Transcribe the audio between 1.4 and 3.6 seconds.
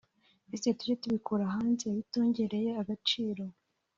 hanze bitongereye agaciro